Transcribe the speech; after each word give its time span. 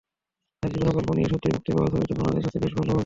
তাঁর 0.63 0.71
জীবনের 0.73 0.95
গল্প 0.97 1.09
নিয়ে 1.13 1.29
সদ্যই 1.31 1.53
মুক্তি 1.53 1.71
পাওয়া 1.71 1.89
ছবিতেও 1.93 2.17
বাংলাদেশ 2.19 2.43
আছে 2.45 2.59
বেশ 2.59 2.73
ভালোভাবেই। 2.73 2.99